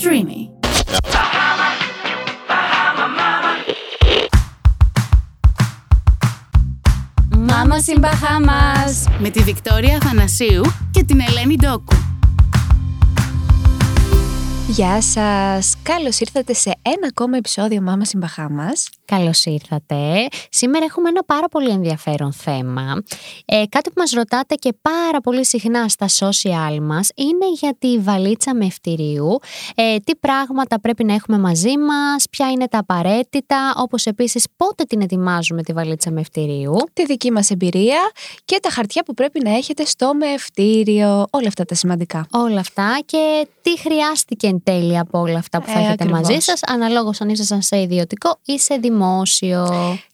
[0.00, 0.48] Streamy.
[7.38, 9.04] Μάμα στην Μπαχάμας.
[9.18, 12.17] Με τη Βικτόρια Αθανασίου και την Ελένη Ντόκου.
[14.70, 15.74] Γεια σας.
[15.82, 18.88] Καλώς ήρθατε σε ένα ακόμα επεισόδιο Μάμα στην Μπαχάμας.
[19.04, 20.28] Καλώς ήρθατε.
[20.50, 23.02] Σήμερα έχουμε ένα πάρα πολύ ενδιαφέρον θέμα.
[23.44, 27.98] Ε, κάτι που μας ρωτάτε και πάρα πολύ συχνά στα social μας είναι για τη
[27.98, 29.38] βαλίτσα με ευτηρίου.
[29.74, 34.84] Ε, τι πράγματα πρέπει να έχουμε μαζί μας, ποια είναι τα απαραίτητα, όπως επίσης πότε
[34.84, 36.76] την ετοιμάζουμε τη βαλίτσα με ευτηρίου.
[36.92, 38.10] Τη δική μας εμπειρία
[38.44, 41.24] και τα χαρτιά που πρέπει να έχετε στο μευτήριο.
[41.30, 42.26] Όλα αυτά τα σημαντικά.
[42.32, 46.20] Όλα αυτά και τι χρειάστηκε εν τέλει από όλα αυτά που θα Ε, έχετε ακριβώς.
[46.20, 49.68] μαζί σας, αναλόγως αν ήσασταν σε ιδιωτικό ή σε δημόσιο.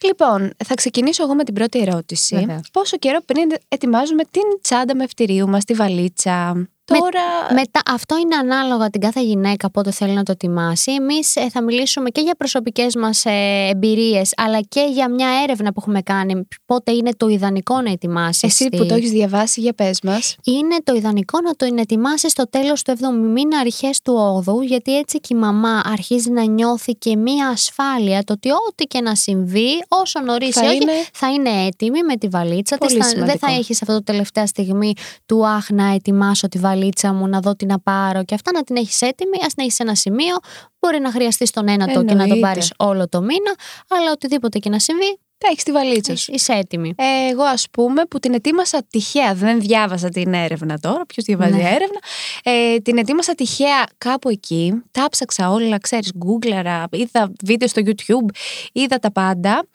[0.04, 2.36] Λοιπόν, θα ξεκινήσω εγώ με την πρώτη ερώτηση.
[2.36, 2.68] Βεβαίως.
[2.72, 7.54] Πόσο καιρό πριν ετοιμάζουμε την τσάντα μευτηρίου μας, τη βαλίτσα; Τώρα...
[7.54, 10.92] Μετά, αυτό είναι ανάλογα την κάθε γυναίκα πότε θέλει να το ετοιμάσει.
[10.92, 15.80] Εμείς θα μιλήσουμε και για προσωπικές μας ε, εμπειρίες, αλλά και για μια έρευνα που
[15.80, 16.48] έχουμε κάνει.
[16.66, 18.42] Πότε είναι το ιδανικό να ετοιμάσεις.
[18.42, 20.36] Εσύ που το έχεις διαβάσει, για πες μας.
[20.44, 24.96] Είναι το ιδανικό να το ετοιμάσεις στο τέλος του 7ου μήνα, αρχές του 8ου, γιατί
[24.98, 29.14] έτσι και η μαμά αρχίζει να νιώθει και μία ασφάλεια το ότι ό,τι και να
[29.14, 33.02] συμβεί, όσο νωρίς Θα όχι, είναι- θα είναι έτοιμη με τη βαλίτσα Πολύ της.
[33.04, 33.46] Θα- Δεν σημαντικό.
[33.46, 34.92] θα έχεις αυτό το τελευταία στιγμή
[35.26, 36.72] του Αχ, να ετοιμάσω τη βαλίτσα
[37.14, 39.36] μου, να δω τι να πάρω και αυτά να την έχεις έτοιμη.
[39.36, 40.36] Α την έχεις σε ένα σημείο.
[40.80, 42.40] Μπορεί να χρειαστείς τον ένα το και να τον Εννοείται.
[42.46, 43.54] πάρεις όλο το μήνα,
[43.88, 46.32] αλλά οτιδήποτε και να συμβεί, Θα έχεις τη βαλίτσα σου.
[46.34, 46.94] είσαι έτοιμη.
[46.96, 51.52] Ε, εγώ ας πούμε που την ετοίμασα τυχαία, δεν διάβασα την έρευνα τώρα, ποιος διαβάζει
[51.54, 51.62] Ναι.
[51.62, 51.98] έρευνα,
[52.42, 58.28] ε, την ετοίμασα τυχαία κάπου εκεί, τα ψάξα όλα, ξέρεις, γκούγκλαρα, είδα βίντεο στο YouTube,
[58.72, 59.66] είδα τα πάντα,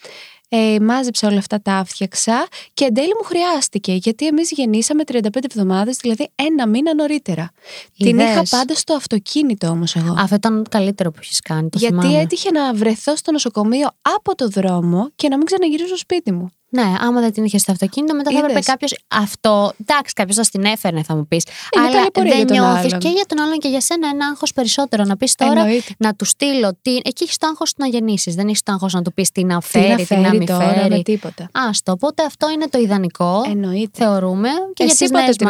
[0.50, 5.22] ε, μάζεψα όλα αυτά, τα άφτιαξα και εν τέλει μου χρειάστηκε, γιατί εμείς γεννήσαμε 35
[5.42, 7.52] εβδομάδες, δηλαδή ένα μήνα νωρίτερα.
[7.98, 8.30] Την Είδες.
[8.30, 10.16] είχα πάντα στο αυτοκίνητο όμως εγώ.
[10.18, 11.70] Αυτό ήταν το καλύτερο που έχει κάνει.
[11.70, 12.20] Το γιατί θυμάμαι.
[12.20, 16.50] έτυχε να βρεθώ στο νοσοκομείο από το δρόμο και να μην ξαναγυρίσω στο σπίτι μου.
[16.72, 18.66] Ναι, άμα δεν την είχε στο αυτοκίνητο, μετά θα έπρεπε Είδες.
[18.66, 18.98] κάποιος.
[19.08, 19.74] Αυτό.
[19.82, 21.44] Εντάξει, κάποιος θα την έφερνε, θα μου πεις.
[21.76, 23.00] Είναι Αλλά ταλαιπωρία δεν για τον νιώθεις άλλον.
[23.00, 25.04] και για τον άλλον και για σένα ένα άγχος περισσότερο.
[25.04, 25.94] Να πεις τώρα Εννοείται.
[25.98, 26.78] να του στείλω.
[26.82, 26.96] Τι...
[27.04, 28.36] Εκεί έχεις το άγχος του να γεννήσεις.
[28.36, 30.38] Δεν έχεις το άγχος να του πεις τι να φέρει, Τι τι να να φέρει
[30.38, 30.90] μην τώρα φέρει.
[30.90, 31.50] με τίποτα.
[31.52, 31.92] Άστο.
[31.92, 33.44] Οπότε αυτό είναι το ιδανικό.
[33.50, 34.04] Εννοείται.
[34.04, 34.50] Θεωρούμε.
[34.74, 35.46] Και Εσύ για τις πότε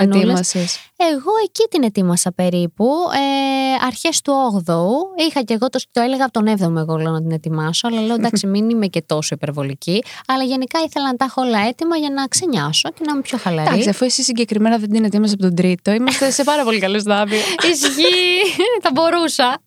[0.99, 1.17] νέε την μανούλες.
[1.17, 2.85] ετοίμασες; Εγώ εκεί την ετοίμασα περίπου.
[3.13, 4.33] Ε, Αρχές του
[4.65, 5.25] 8ου.
[5.27, 7.87] Είχα και εγώ το, το έλεγα από τον 7ο εγώ λέω να την ετοιμάσω.
[7.87, 10.03] Αλλά λέω εντάξει, μην είμαι και τόσο υπερβολική.
[10.27, 13.37] Αλλά γενικά ήθελα να τα έχω όλα έτοιμα για να ξενιάσω και να είμαι πιο
[13.37, 13.67] χαλαρή.
[13.67, 16.99] Εντάξει, αφού εσύ συγκεκριμένα δεν την ετοίμασες από τον τρίτο, είμαστε σε πάρα πολύ καλό
[16.99, 17.39] στάδιο.
[17.71, 18.63] Ισχύει.
[18.81, 19.61] θα μπορούσα.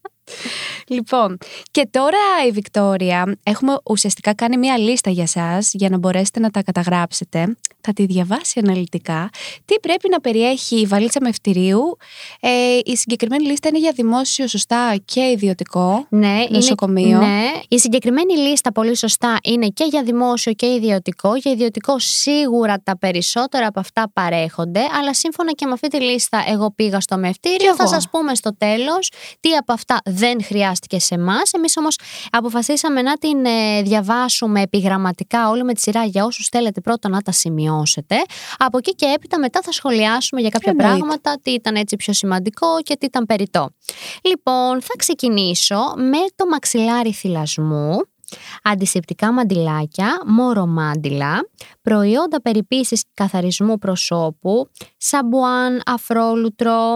[0.87, 1.39] Λοιπόν,
[1.71, 2.19] και τώρα
[2.49, 7.57] η Βικτόρια, έχουμε ουσιαστικά κάνει μία λίστα για σας για να μπορέσετε να τα καταγράψετε.
[7.81, 9.31] Θα τη διαβάσει αναλυτικά.
[9.65, 11.97] Τι πρέπει να περιέχει η βαλίτσα με ευτηρίου.
[12.41, 16.07] Ε, η συγκεκριμένη λίστα είναι για δημόσιο σωστά και ιδιωτικό.
[16.09, 17.09] Ναι, Νοσοκομείο.
[17.09, 17.51] Είναι, ναι.
[17.69, 21.37] Η συγκεκριμένη λίστα πολύ σωστά είναι και για δημόσιο και ιδιωτικό.
[21.37, 26.45] Για ιδιωτικό σίγουρα τα περισσότερα από αυτά παρέχονται, αλλά σύμφωνα και με αυτή τη λίστα
[26.49, 27.67] εγώ πήγα στο Κι μευτήριο.
[27.67, 27.77] εγώ.
[27.77, 31.53] Θα σας πούμε στο τέλος τι από αυτά δεν χρειάστηκε σε εμάς.
[31.53, 31.97] Εμείς όμως
[32.31, 37.21] αποφασίσαμε να την ε, διαβάσουμε επιγραμματικά όλη με τη σειρά για όσους θέλετε πρώτα να
[37.21, 38.17] τα σημειώσετε.
[38.59, 40.97] Από εκεί και έπειτα μετά θα σχολιάσουμε για κάποια Εννοείται.
[40.97, 43.69] πράγματα, τι ήταν έτσι πιο σημαντικό και τι ήταν περιττό.
[44.25, 47.97] Λοιπόν, θα ξεκινήσω με το μαξιλάρι θυλασμού,
[48.63, 51.49] αντισηπτικά μαντιλάκια, μωρομάντιλα,
[51.83, 56.95] προϊόντα περιποίησης καθαρισμού προσώπου, σαμπουάν, αφρόλουτρο,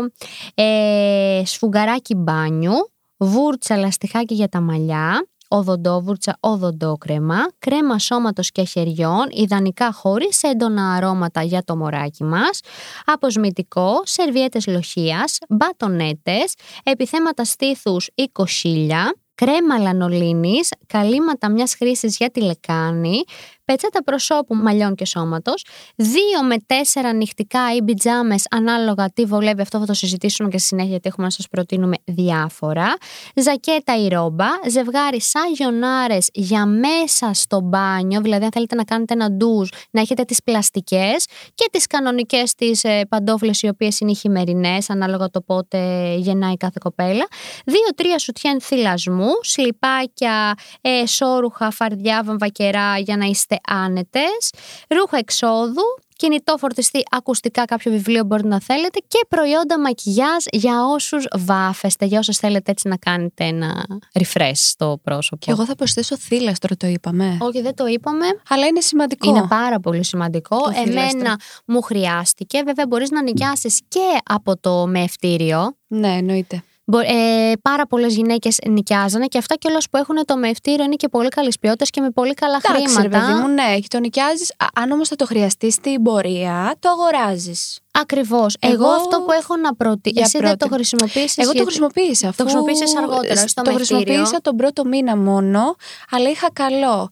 [0.55, 2.73] ε, σφουγγαράκι μπάνιου,
[3.17, 11.43] βούρτσα λαστιχάκι για τα μαλλιά, οδοντόβουρτσα, οδοντόκρεμα, κρέμα σώματος και χεριών, ιδανικά χωρίς έντονα αρώματα
[11.43, 12.61] για το μωράκι μας,
[13.05, 22.41] αποσμητικό, σερβιέτες λοχείας, μπατονέτες, επιθέματα στήθους ή κοσίλια, κρέμα λανολίνης, καλύματα μιας χρήσης για τη
[22.43, 23.23] λεκάνη,
[23.67, 25.65] πετσέτα προσώπου, μαλλιών και σώματος,
[25.97, 30.67] δύο με τέσσερα νυχτικά ή πιτζάμες ανάλογα τι βολεύει, αυτό θα το συζητήσουμε και στη
[30.67, 32.97] συνέχεια γιατί έχουμε να σας προτείνουμε διάφορα,
[33.35, 39.31] ζακέτα ή ρόμπα, ζευγάρι σαγιονάρες για μέσα στο μπάνιο, δηλαδή αν θέλετε να κάνετε ένα
[39.31, 44.15] ντουζ, να έχετε τις πλαστικές και τις κανονικές τις ε, παντόφλες οι οποίες είναι οι
[44.15, 47.27] χειμερινές, ανάλογα το πότε γεννάει κάθε κοπέλα,
[47.65, 54.51] δύο-τρία σουτιέν θυλασμού, σλιπάκια, ε, σόρουχα, φαρδιά, βαμβακερά για να είστε άνετες,
[54.89, 55.83] ρούχα εξόδου,
[56.17, 62.19] κινητό φορτιστή, ακουστικά, κάποιο βιβλίο μπορεί να θέλετε και προϊόντα μακιγιάζ για όσους βάφεστε, για
[62.19, 65.45] όσους θέλετε έτσι να κάνετε ένα refresh στο πρόσωπο.
[65.45, 67.39] Και εγώ θα προσθέσω θύλαστρο, το είπαμε.
[67.41, 68.27] Όχι, δεν το είπαμε.
[68.49, 69.29] Αλλά είναι σημαντικό.
[69.29, 70.59] Είναι πάρα πολύ σημαντικό.
[70.59, 71.19] Το θύλαστρο.
[71.19, 72.63] Εμένα μου χρειάστηκε.
[72.63, 75.77] Βέβαια, μπορείς να νοικιάσεις και από το μευτήριο.
[75.87, 76.63] Ναι, εννοείται.
[76.89, 81.09] Μπο- Ε, πάρα πολλές γυναίκες νοικιάζανε και αυτά κιόλας που έχουν το μευτήριο είναι και
[81.09, 83.27] πολύ καλής ποιότητας και με πολύ καλά Εντάξει, ρε χρήματα.
[83.27, 84.53] παιδί μου, ναι, το νοικιάζεις.
[84.75, 87.79] Αν όμως θα το χρειαστεί στην πορεία, το αγοράζεις.
[87.91, 88.57] Ακριβώς.
[88.59, 88.73] Εγώ...
[88.75, 90.15] Εγώ- αυτό που έχω να προτείνω.
[90.17, 90.75] Για Εσύ δεν το πρώτη.
[90.75, 91.37] χρησιμοποίησες.
[91.37, 92.29] Εγώ το χρησιμοποίησα.
[92.29, 92.43] Αφού...
[92.43, 93.97] χρησιμοποίησες αργότερα, στο Το μευτήριο.
[93.97, 95.75] χρησιμοποίησα τον πρώτο μήνα μόνο,
[96.11, 97.11] αλλά είχα καλό.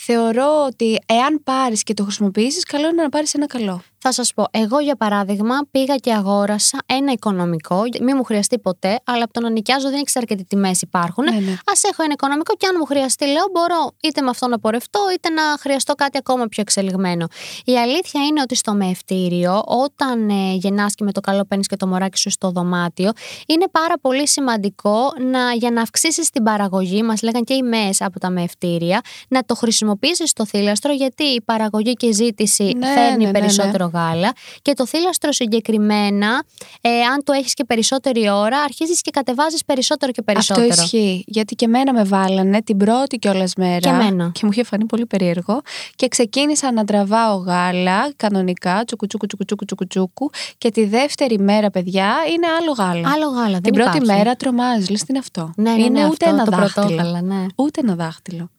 [0.00, 3.82] Θεωρώ ότι εάν πάρεις και το χρησιμοποιήσεις, καλό είναι να πάρεις ένα καλό.
[4.00, 9.00] Θα σας πω, εγώ για παράδειγμα πήγα και αγόρασα ένα οικονομικό, μην μου χρειαστεί ποτέ,
[9.04, 11.24] αλλά από το να νοικιάζω δεν ήξερα και τι τιμές υπάρχουν.
[11.24, 11.52] Ναι, ναι.
[11.52, 15.00] Α έχω ένα οικονομικό και αν μου χρειαστεί, λέω, μπορώ είτε με αυτό να πορευτώ,
[15.14, 17.26] είτε να χρειαστώ κάτι ακόμα πιο εξελιγμένο.
[17.64, 21.76] Η αλήθεια είναι ότι στο μεευτήριο, όταν ε, γεννάς και με το καλό παίρνεις και
[21.76, 23.10] το μωράκι σου στο δωμάτιο,
[23.46, 28.00] είναι πάρα πολύ σημαντικό να, για να αυξήσεις την παραγωγή, μας λέγαν και οι ΜΕΣ
[28.00, 32.86] από τα μεευτήρια, να το χρησιμοποιήσεις στο θύλαστρο, γιατί η παραγωγή και η ζήτηση Ναι,
[32.86, 33.38] φέρνει ναι, ναι, ναι.
[33.38, 36.42] περισσότερο γάλα και το θύλαστρο συγκεκριμένα,
[36.80, 40.66] ε, αν το έχεις και περισσότερη ώρα, αρχίζεις και κατεβάζεις περισσότερο και περισσότερο.
[40.70, 41.24] Αυτό ισχύει.
[41.26, 43.78] Γιατί και μένα με βάλανε την πρώτη κιόλας μέρα.
[43.78, 44.30] Και εμένα.
[44.34, 45.60] Και μου είχε φανεί πολύ περίεργο.
[45.94, 50.30] Και ξεκίνησα να τραβάω γάλα κανονικά, τσουκουτσούκου, τσουκουτσούκου, τσουκουτσούκου.
[50.58, 53.10] Και τη δεύτερη μέρα, παιδιά, είναι άλλο γάλα.
[53.14, 54.18] Άλλο γάλα, δεν την πρώτη υπάρχει.
[54.18, 55.52] μέρα τρομάζει, λες τι είναι αυτό.
[55.56, 56.86] Ναι, ναι, είναι ναι, ούτε αυτό, ένα το δάχτυλο.
[56.86, 57.46] πρωτόγαλα, ναι.
[57.56, 58.50] Ούτε ένα δάχτυλο.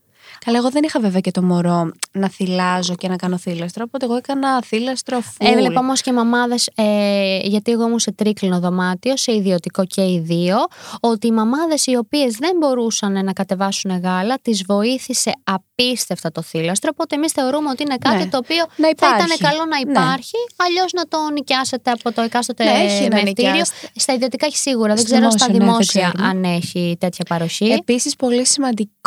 [0.46, 4.06] Καλά, εγώ δεν είχα βέβαια και το μωρό να θυλάζω και να κάνω θύλαστρο, οπότε
[4.06, 5.48] εγώ έκανα θύλαστρο full.
[5.48, 10.20] Έβλεπα όμως και μαμάδες, ε, γιατί εγώ ήμουν σε τρίκλινο δωμάτιο, σε ιδιωτικό και οι
[10.20, 10.58] δύο,
[11.00, 16.90] ότι οι μαμάδες οι οποίες δεν μπορούσαν να κατεβάσουν γάλα, τις βοήθησε απίστευτα το θύλαστρο.
[16.94, 18.28] Οπότε εμείς θεωρούμε ότι είναι κάτι Ναι.
[18.30, 19.16] το οποίο Να θα υπάρχει.
[19.26, 19.92] ήταν καλό να Ναι.
[19.92, 23.24] υπάρχει, αλλιώς να το νοικιάσετε από το εκάστοτε Ναι, έχει να μευτήριο.
[23.50, 23.88] νοικιάσετε.
[23.96, 26.30] Στα ιδιωτικά έχει σίγουρα, δεν Στα ξέρω στα δημόσια, ναι, δεν δημόσια ξέρουμε.
[26.30, 27.66] αν έχει τέτοια παροχή.
[27.66, 28.46] Επίσης πολύ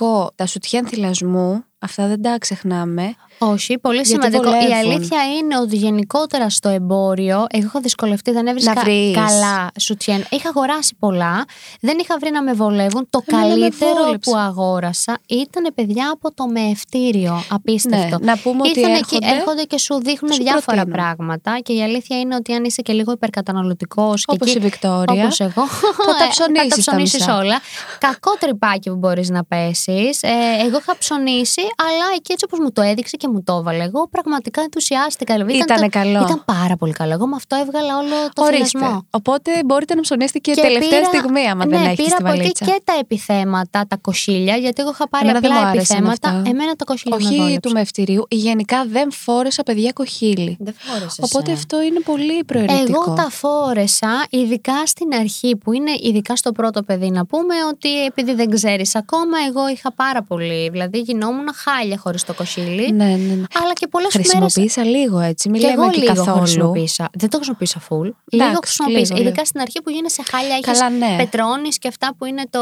[0.02, 3.14] σημαντικό, τα σουτιέν θυλασμού, αυτά δεν τα ξεχνάμε.
[3.50, 4.42] Όχι, πολύ Γιατί σημαντικό.
[4.42, 4.72] Η βολεύουν.
[4.90, 9.14] αλήθεια είναι ότι γενικότερα στο εμπόριο, εγώ έχω δυσκολευτεί, δεν έβρισκα Να βρεις.
[9.14, 10.24] καλά σουτιέν.
[10.30, 11.44] Είχα αγοράσει πολλά,
[11.80, 13.06] δεν είχα βρει να με βολεύουν.
[13.10, 14.30] Το Εμένα με καλύτερο βόλεψε.
[14.30, 17.42] που αγόρασα ήταν παιδιά από το μεευτήριο.
[17.50, 18.18] Απίστευτο.
[18.18, 20.92] Ναι, να πούμε ότι Ήρθανε έρχονται- και, έρχονται και σου δείχνουν σου διάφορα προτείνουν.
[20.92, 21.58] πράγματα.
[21.62, 24.24] Και η αλήθεια είναι ότι αν είσαι και λίγο υπερκαταναλωτικός.
[24.26, 25.22] Όπως η Βικτόρια.
[25.22, 25.66] Όπως εγώ.
[26.06, 27.36] Θα τα ε, ψωνίσεις Θα τα τα ψωνίσεις μισά.
[27.38, 27.60] όλα.
[27.98, 30.22] Κακό τρυπάκι που μπορείς να πέσεις.
[30.22, 30.28] Ε,
[30.66, 33.84] εγώ είχα ψωνίσει, αλλά εκεί έτσι όπω μου το έδειξε και μου το έβαλε.
[33.84, 35.34] Εγώ πραγματικά ενθουσιάστηκα.
[35.34, 36.20] Δηλαδή, ήταν Ήτανε το- καλό.
[36.22, 37.12] Ήταν πάρα πολύ καλό.
[37.12, 38.64] Εγώ με αυτό έβγαλα όλο το Ορίστε.
[38.78, 39.06] θυλασμό.
[39.10, 42.28] Οπότε μπορείτε να ψωνίσετε και, τελευταία πήρα- στιγμή, άμα ναι, δεν έχετε πήρα στη από
[42.32, 42.64] εκεί βαλίτσα.
[42.64, 46.28] και τα επιθέματα, τα κοσίλια, γιατί εγώ είχα πάρει Εμένα δεν απλά μου άρεσαν επιθέματα.
[46.28, 46.50] αυτά.
[46.50, 47.60] Εμένα τα κοσίλια με Όχι βόλεψε.
[47.60, 48.26] του μευτηρίου.
[48.30, 50.56] Γενικά δεν φόρεσα παιδιά κοχύλι.
[50.60, 51.54] Δεν φόρεσες, Οπότε ε.
[51.54, 53.02] αυτό είναι πολύ προαιρετικό.
[53.06, 58.04] Εγώ τα φόρεσα, ειδικά στην αρχή που είναι ειδικά στο πρώτο παιδί να πούμε ότι
[58.04, 62.92] επειδή δεν ξέρεις ακόμα εγώ είχα πάρα πολύ, δηλαδή γινόμουν χάλια χωρίς το κοσίλι.
[62.92, 63.44] Ναι, ναι, ναι.
[63.62, 65.48] Αλλά και πολλές μέρες Χρησιμοποίησα λίγο έτσι.
[65.48, 66.38] Μην και λέμε εγώ και λίγο καθόλου.
[66.38, 67.08] χρησιμοποίησα.
[67.18, 68.02] Δεν το χρησιμοποίησα full.
[68.30, 69.00] λίγο Εντάξει, χρησιμοποίησα.
[69.14, 69.44] λίγο, Ειδικά λίγο.
[69.44, 71.16] στην αρχή που γίνεσαι χάλια, έχεις Καλά, ναι.
[71.16, 72.60] πετρώνεις και αυτά που είναι το...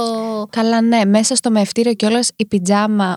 [0.51, 1.05] Καλά, ναι.
[1.05, 3.17] Μέσα στο μευτήριο κιόλας η πιτζάμα.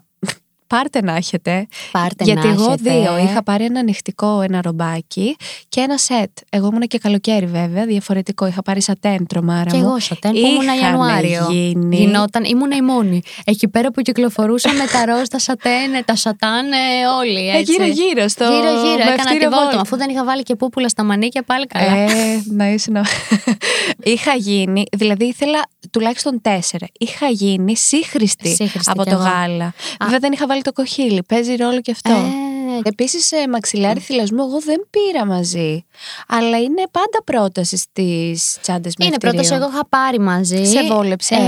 [0.68, 1.68] Πάρτε να έχετε.
[1.92, 2.90] Πάρτε Γιατί να εγώ έχετε.
[2.92, 5.36] δύο είχα πάρει ένα ανοιχτικό, ένα ρομπάκι
[5.70, 6.30] και ένα σετ.
[6.50, 8.46] Εγώ ήμουν και καλοκαίρι βέβαια, διαφορετικό.
[8.48, 9.84] Είχα πάρει σατέν τρομάρα Και μου.
[9.84, 11.48] εγώ σατέν που ήμουν Είχανε Ιανουάριο.
[11.52, 11.96] γίνει.
[11.96, 13.22] Γινόταν, ήμουν η μόνη.
[13.46, 16.78] Εκεί πέρα που κυκλοφορούσα με τα ροζ, τα σατέν, τα σατάν, ε,
[17.20, 17.48] όλοι.
[17.50, 17.72] Ε, Έτσι.
[17.72, 19.02] γύρω-γύρω στο Γύρω-γύρω.
[19.02, 19.60] Έκανα τη μευτήριο βόλτα.
[19.64, 19.76] βόλτα.
[19.76, 19.82] μου.
[19.82, 21.92] Αφού δεν είχα βάλει και πούπουλα στα μανίκια, πάλι καλά.
[21.98, 22.10] Ε,
[22.50, 23.02] να είσαι να...
[24.04, 26.88] Είχα γίνει, δηλαδή ήθελα τουλάχιστον τέσσερα.
[27.00, 29.24] Είχα γίνει σύγχρηστη, Σύγχρηστη από κι το εγώ.
[29.24, 29.74] γάλα.
[30.04, 31.24] Βέβαια δεν είχα βάλει το κοχύλι.
[31.28, 32.12] Παίζει ρόλο και αυτό.
[32.14, 35.86] Ε, Επίσης, ε, μαξιλάρι θυλασμού εγώ δεν πήρα μαζί.
[36.28, 40.66] Αλλά είναι πάντα πρόταση στις τσάντες με είναι πρόταση, εγώ είχα πάρει μαζί.
[40.66, 41.36] Σε βόλεψε.
[41.36, 41.40] Ε,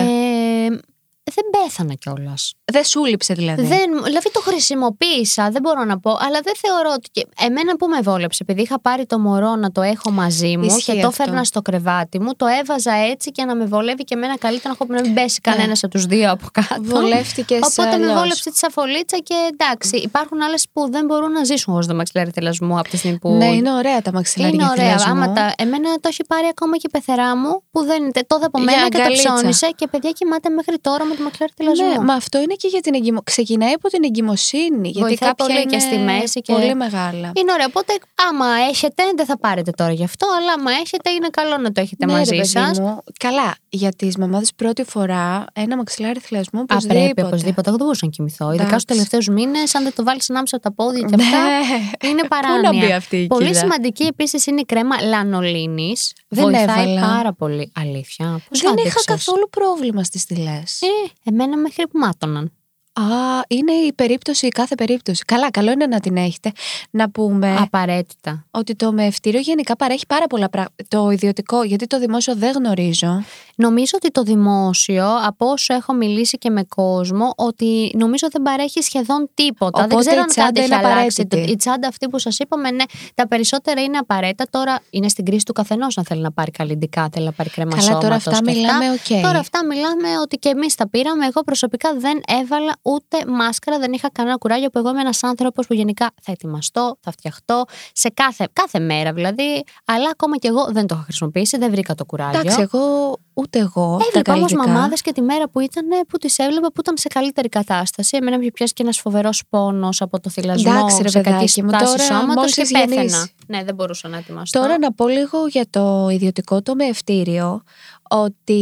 [1.34, 2.54] δεν πέθανα κιόλας.
[2.66, 3.62] Δεν σου λείψε δηλαδή.
[3.66, 7.10] Δεν, δηλαδή το χρησιμοποίησα, δεν μπορώ να πω, αλλά δεν θεωρώ ότι.
[7.12, 10.64] και Εμένα που με βόλεψε, επειδή είχα πάρει το μωρό να το έχω μαζί μου
[10.64, 11.24] Ισχύει και το αυτό.
[11.24, 15.02] έφερνα στο κρεβάτι μου, το έβαζα έτσι και να με βολεύει και εμένα καλύτερα να
[15.02, 16.82] μην πέσει κανένας από τους δύο από κάτω.
[16.82, 18.14] Βολεύτηκες Οπότε με αλλιώς.
[18.14, 19.96] βόλεψε τη σαφολίτσα και εντάξει.
[19.98, 23.30] Υπάρχουν άλλες που δεν μπορούν να ζήσουν χωρίς το μαξιλάρι θελασμού από τη στιγμή που.
[23.30, 24.86] Ναι, είναι ωραία τα μαξιλάρια Είναι ωραία.
[24.86, 25.12] θυλασμού.
[25.12, 25.54] Άμα τα...
[25.58, 28.12] Εμένα το έχει πάρει ακόμα και η πεθερά μου που δεν είναι.
[28.28, 29.34] Το είδε από Για μένα και το αγκαλίτσα.
[29.34, 31.88] ψώνισε και παιδιά κοιμάται μέχρι τώρα με το μαξιλάρι θελασμού.
[31.88, 33.22] Ναι, μα αυτό είναι και για την εγκυμο...
[33.24, 34.90] Ξεκινάει από την εγκυμοσύνη.
[34.90, 37.32] Γιατί Βοηθάει κάποια πολύ είναι και στη μέση και- Πολύ μεγάλα.
[37.36, 37.66] Είναι ωραία.
[37.70, 37.94] Οπότε,
[38.30, 41.82] άμα έχετε, δεν θα πάρετε τώρα γι' αυτό, αλλά άμα έχετε, είναι καλό να το
[41.82, 42.80] έχετε Ναι, ρε μαζί παιδί σας.
[42.80, 43.04] μου.
[43.20, 47.00] Καλά, για τις μαμάδες πρώτη φορά ένα μαξιλάρι θυλασμού Α, οπωσδήποτε.
[47.04, 47.62] πρέπει οπωσδήποτε.
[47.70, 48.46] Εγώ δεν μπορούσα να κοιμηθώ.
[48.46, 48.80] Ειδικά Εντάξει.
[48.80, 51.38] στους τελευταίους μήνες, αν δεν το βάλεις ανάμεσα από τα πόδια και αυτά.
[51.44, 52.10] Ναι.
[52.10, 52.72] Είναι Πού παράνοια.
[52.72, 56.14] να μπει αυτή η Πολύ κύρα; σημαντική επίσης είναι η κρέμα λανολίνης.
[56.36, 57.16] Δεν Βοηθάει έβαλα.
[57.16, 57.72] πάρα πολύ.
[57.76, 58.26] Αλήθεια.
[58.50, 60.62] Πώς Δεν είχα άντεξες; καθόλου πρόβλημα στις θηλές.
[60.80, 62.52] Ε, εμένα μέχρι που μάτωναν.
[62.94, 63.04] Α,
[63.48, 65.24] είναι η περίπτωση, η κάθε περίπτωση.
[65.26, 66.52] Καλά, καλό είναι να την έχετε.
[66.90, 68.46] Να πούμε Απαραίτητα.
[68.52, 70.74] ότι το μαιευτήριο γενικά παρέχει πάρα πολλά πράγματα.
[70.88, 73.24] Το ιδιωτικό, γιατί το δημόσιο δεν γνωρίζω.
[73.56, 78.82] Νομίζω ότι το δημόσιο, από όσο έχω μιλήσει και με κόσμο, ότι νομίζω δεν παρέχει
[78.82, 79.80] σχεδόν τίποτα.
[79.80, 81.22] δεν Οπότε ξέρω η αν τσάντα κάτι έχει είναι αλλάξει.
[81.22, 81.52] απαραίτητη.
[81.52, 82.84] Η τσάντα αυτή που σας είπαμε, ναι,
[83.16, 84.46] τα περισσότερα είναι απαραίτητα.
[84.50, 87.76] Τώρα είναι στην κρίση του καθενός αν θέλει να πάρει καλλιντικά, θέλει να πάρει κρέμα
[87.76, 89.22] Καλά, τώρα σώματος αυτά και μιλάμε οκ.
[89.22, 91.26] Τώρα αυτά μιλάμε ότι και εμείς τα πήραμε.
[91.26, 95.68] Εγώ προσωπικά δεν έβαλα ούτε μάσκαρα, δεν είχα κανένα κουράγιο που εγώ είμαι ένας άνθρωπος
[95.68, 99.64] που γενικά θα ετοιμαστώ, θα φτιαχτώ σε κάθε, κάθε μέρα δηλαδή.
[99.86, 102.40] Αλλά ακόμα και εγώ δεν το είχα χρησιμοποιήσει, δεν βρήκα το κουράγιο.
[102.40, 103.98] Εντάξει, εγώ ούτε εγώ.
[104.00, 104.68] τα Έβλεπα όμω καλλιτικά.
[104.74, 108.18] μαμάδες και τη μέρα που ήταν που τις έβλεπα που ήταν σε καλύτερη κατάσταση.
[108.18, 111.32] Εμένα με είχε πιάσει και ένας φοβερός πόνος από το θυλασμό, Εντάξει, ρε σε κακή
[111.36, 112.94] παιδάκι μου, στάση τώρα σώματος μόλις και έχεις πέθαινα.
[112.94, 113.34] γεννήσει.
[113.48, 114.60] Ναι, δεν μπορούσα να ετοιμαστώ.
[114.60, 117.64] Τώρα να πω λίγο για το ιδιωτικό το μεευτήριο
[118.10, 118.60] ότι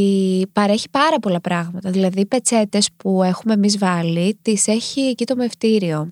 [0.54, 1.90] παρέχει πάρα πολλά πράγματα.
[1.90, 6.10] Δηλαδή, πετσέτες που έχουμε εμείς βάλει, τις έχει εκεί το μευτήριο.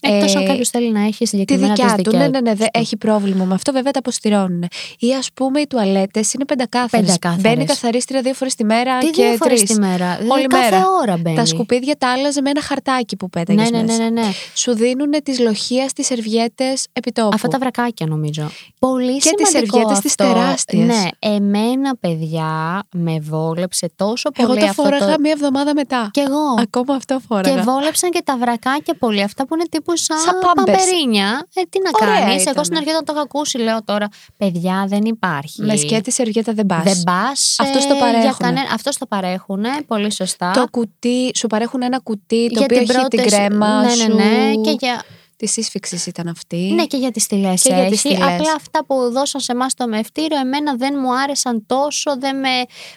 [0.00, 2.10] Εκτός αν Ε, κάποιος θέλει να έχει Τη συγκεκριμένα τις δικιά του.
[2.10, 2.80] δικές Ναι, ναι, ναι, δεν του.
[2.80, 3.72] έχει πρόβλημα με αυτό.
[3.72, 4.64] Βέβαια τα αποστηρώνουν.
[4.98, 7.06] Ή ας πούμε οι τουαλέτες είναι πεντακάθαρες.
[7.06, 7.42] Πεντακάθαρες.
[7.42, 9.70] Μπαίνει καθαρίστρια δύο φορές τη μέρα Τι και δύο φορές τρεις.
[9.72, 10.84] τη μέρα; Όλη Ε, κάθε μέρα.
[11.02, 11.36] ώρα μπαίνει.
[11.36, 13.70] Τα σκουπίδια τα άλλαζε με ένα χαρτάκι που πέταγες.
[13.70, 14.30] Ναι, ναι, ναι, ναι, ναι.
[14.54, 17.30] Σου δίνουν τις λοχεία στις σερβιέτες επιτόπου.
[17.34, 18.50] Αυτά τα βρακάκια νομίζω.
[18.78, 20.24] Πολύ Και τις σημαντικό σερβιέτες τις αυτό.
[20.34, 20.86] τεράστιες.
[20.86, 25.20] Ναι, εμένα παιδιά με βόλεψε τόσο πολύ Εγώ το αυτό φόραγα το...
[25.20, 26.08] μία εβδομάδα μετά.
[26.12, 26.54] Κι εγώ.
[26.62, 27.62] Ακόμα αυτό Και φόραγα.
[27.62, 29.22] βόλεψαν και τα βρακάκια πολύ.
[29.22, 30.52] Αυτά που είναι τύπου σαν, Σαν Pampers.
[30.54, 31.46] παμπερίνια.
[31.54, 32.40] Ε, τι να Ωραία κάνεις.
[32.40, 32.64] Εγώ ήτανε.
[32.64, 35.62] στην αρχή όταν το είχα ακούσει, λέω τώρα, παιδιά δεν υπάρχει.
[35.62, 36.82] Με σκέτη σερβιέτα δεν πας.
[36.84, 37.56] Δεν πας.
[37.58, 38.60] Αυτούς το παρέχουνε.
[38.74, 39.64] Αυτό το παρέχουν.
[39.86, 40.50] Πολύ σωστά.
[40.50, 43.82] Το κουτί, σου παρέχουν ένα κουτί το Για οποίο την έχει πρώτη την σου- κρέμα
[43.82, 44.14] ναι, σου.
[44.14, 44.54] ναι, ναι.
[44.62, 45.02] Και για,
[45.44, 46.56] Της σύσφυξης ήταν αυτή.
[46.56, 47.90] ναι, και για τις στυλές Και για έχει.
[47.90, 48.18] τις στυλές.
[48.22, 52.48] Απλά αυτά που δώσαν σε εμάς το μευτήριο, εμένα δεν μου άρεσαν τόσο, δεν με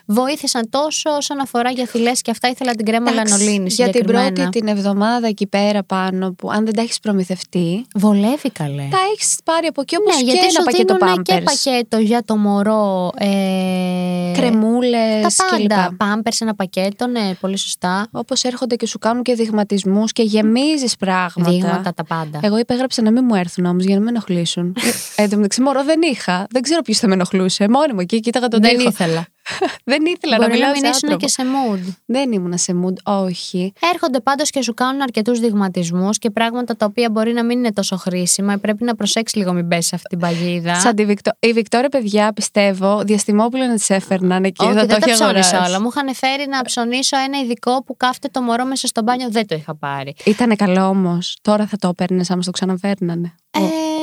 [0.06, 3.94] βοήθησαν τόσο όσον αφορά για θυλές και αυτά ήθελα την κρέμα Εντάξει, λανολίνη Για την
[3.94, 4.32] συγκεκριμένα.
[4.34, 8.88] πρώτη την εβδομάδα εκεί πέρα πάνω, που αν δεν τα έχεις προμηθευτεί, Βολεύει καλέ.
[8.92, 11.44] τα έχεις πάρει από εκεί όπως ναι, και γιατί ένα σου πακέτο δίνουν και Pampers.
[11.44, 13.12] πακέτο για το μωρό.
[13.18, 15.68] Ε, Κρεμούλες τα κλπ.
[15.68, 15.94] πάντα.
[15.98, 18.08] Πάμπερς ένα πακέτο, ναι, πολύ σωστά.
[18.12, 21.52] Όπως έρχονται και σου κάνουν και δειγματισμούς και γεμίζεις πράγματα.
[21.52, 22.37] Δείγματα τα πάντα.
[22.42, 24.76] Εγώ υπέγραψα να μην μου έρθουν όμως για να με ενοχλήσουν.
[25.16, 26.48] ε, εν τω μεταξύ, μωρό δεν είχα.
[26.50, 27.70] Δεν ξέρω ποιος θα με ενοχλούσε.
[27.70, 28.90] Μόνη μου εκεί κοίταγα τον δεν τοίχο.
[28.90, 29.28] ήθελα.
[29.92, 31.18] δεν ήθελα να Μπορεί μιλάω να σε μην ήσουν άνθρωπο.
[31.26, 31.94] και σε mood.
[32.06, 33.74] Δεν ήμουνα σε mood, όχι.
[33.94, 37.74] Έρχονται πάντως και σου κάνουν αρκετούς δειγματισμούς και πράγματα τα οποία μπορεί να μην είναι
[37.74, 38.58] τόσο χρήσιμα.
[38.58, 40.76] Πρέπει να προσέξεις λίγο, μην πέσει σε αυτή την παγίδα.
[40.80, 41.32] Σαν τη Βικτο...
[41.40, 44.64] Η Βικτόρια, παιδιά, πιστεύω, διαστημόπουλα να τη έφερναν εκεί.
[44.66, 45.70] Όχι, θα δεν το τα είχε ψώνισα αγοράσει.
[45.70, 45.82] όλα.
[45.82, 49.30] Μου είχαν φέρει να ψωνίσω ένα ειδικό που κάθεται το μωρό μέσα στο μπάνιο.
[49.30, 50.16] Δεν το είχα πάρει.
[50.26, 51.38] Ήτανε καλό όμως.
[51.42, 53.34] Τώρα θα το έπαιρνες άμα στο ξαναφέρνανε.
[53.52, 53.60] Ε,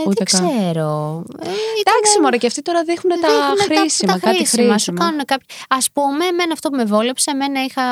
[0.06, 0.58] ούτε δεν καν.
[0.58, 1.22] ξέρω.
[1.40, 1.48] Ε,
[1.84, 4.62] Εντάξει, μωρέ, και αυτοί τώρα δείχνουν τα δείχνουν χρήσιμα, τα, κάτι χρήσιμα.
[4.64, 4.98] Σου χρήσιμο.
[4.98, 5.46] κάνουν κάποιο...
[5.68, 7.82] Ας πούμε, εμένα αυτό που με βόλεψε, εμένα είχα,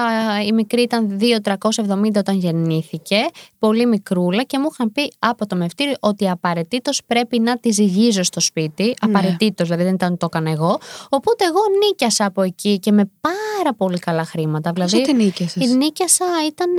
[0.47, 3.17] η μικρή ήταν 2.370 όταν γεννήθηκε,
[3.59, 8.23] πολύ μικρούλα και μου είχαν πει από το μευτήριο ότι απαραίτητος πρέπει να τη ζυγίζω
[8.23, 8.85] στο σπίτι.
[8.85, 8.93] Ναι.
[9.01, 10.79] Απαραίτητος, δηλαδή δεν ήταν ότι το έκανα εγώ.
[11.09, 14.73] Οπότε εγώ νίκιασα από εκεί και με πάρα πολύ καλά χρήματα.
[14.73, 16.71] Πόσο Δηλαδή, την νίκιασες; η νίκιασα ήταν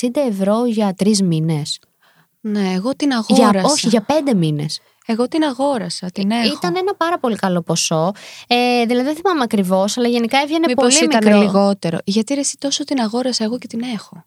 [0.00, 1.78] 60 ευρώ για τρεις μήνες.
[2.44, 3.50] Ναι, εγώ την αγόρασα.
[3.50, 4.80] Για, όχι, για πέντε μήνες.
[5.06, 6.52] Εγώ την αγόρασα, την έχω.
[6.52, 8.12] Ήταν ένα πάρα πολύ καλό ποσό.
[8.46, 11.42] Ε, δηλαδή δεν θυμάμαι ακριβώς, αλλά γενικά έβγαινε Μήπως πολύ ήταν μικρό.
[11.42, 11.98] λιγότερο.
[12.04, 14.24] Γιατί ρε, εσύ τόσο την αγόρασα εγώ και την έχω.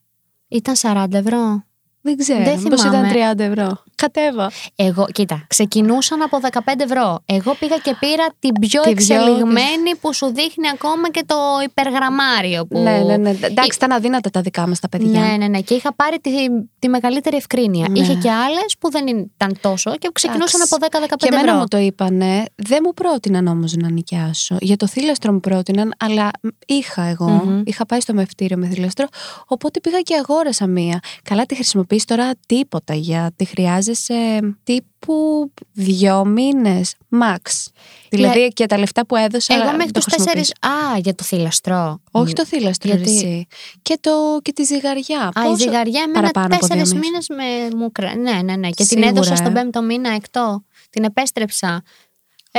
[0.48, 1.64] Ήταν 40 ευρώ.
[2.02, 2.44] Δεν ξέρω.
[2.44, 3.10] Δεν μήπως θυμάμαι.
[3.10, 3.84] ήταν 30 ευρώ.
[3.96, 4.52] Κατέβα.
[4.76, 7.20] Εγώ, κοίτα, ξεκινούσαν από 15 ευρώ.
[7.26, 11.36] Εγώ πήγα και πήρα την πιο Την πιο- εξελιγμένη που σου δείχνει ακόμα και το
[11.64, 12.66] υπεργραμμάριο.
[12.66, 12.80] Που...
[12.80, 13.30] Ναι, ναι, ναι.
[13.30, 15.20] Εντάξει, ήταν αδύνατα τα δικά μας τα παιδιά.
[15.20, 15.60] Ναι, ναι, ναι.
[15.60, 16.32] Και είχα πάρει τη,
[16.80, 17.88] τη μεγαλύτερη ευκρίνεια.
[17.90, 18.00] Ναι.
[18.00, 21.00] Είχε και άλλες που δεν ήταν τόσο και ξεκινούσαν Εντάξει.
[21.00, 21.60] από 10-15 Και εμένα ευρώ.
[21.60, 22.44] μου το είπανε.
[22.56, 24.58] Δεν μου πρότειναν όμως να νοικιάσω.
[24.60, 26.30] Για το θήλαστρο μου πρότειναν, αλλά
[26.66, 27.26] είχα εγώ.
[27.30, 27.62] Μμμ.
[27.66, 29.06] Είχα πάει στο μευτήριο με θήλαστρο.
[29.48, 31.00] Οπότε πήγα και αγόρασα μία.
[31.24, 33.46] Καλά, τη χρησιμοποιείς τώρα τίποτα για τη
[33.86, 37.66] χρειάζεσαι τύπου δύο μήνες max.
[38.10, 39.54] Δηλαδή και τα λεφτά που έδωσα.
[39.56, 40.10] Εγώ μέχρι το τους 4.
[40.12, 40.50] χρησιμοποιείς.
[40.52, 42.00] Α, για το θηλαστρό.
[42.12, 43.48] Όχι το θήλαστρο, Γιατί- ρε εσύ.
[43.82, 44.12] Και, το,
[44.42, 45.20] και τη ζυγαριά.
[45.20, 47.28] Α, η Πόσο- ζυγαριά εμένα παραπάνω από δύο τέσσερι μήνες.
[47.28, 47.28] μήνες
[47.70, 48.16] με μου κρα...
[48.16, 48.68] Ναι, ναι, ναι.
[48.70, 49.36] Και την Σίγουρα, έδωσα ε.
[49.36, 50.64] στον πέμπτο μήνα εκτό.
[50.90, 51.84] Την επέστρεψα.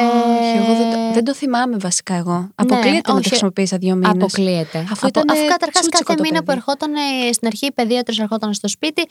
[0.01, 2.49] Όχι, εγώ δεν το, Ε, δεν το θυμάμαι βασικά εγώ.
[2.55, 3.29] Αποκλείεται να το όχι.
[3.29, 4.11] χρησιμοποίησα δύο μήνες.
[4.11, 4.79] Αποκλείεται.
[4.79, 6.59] Αφού Απο- ήταν, αφού ε, καταρχάς τσούτσικο κάθε το μήνα που παιδί.
[6.59, 9.03] ερχόταν ε, στην αρχή η παιδίατρο ερχόταν στο σπίτι,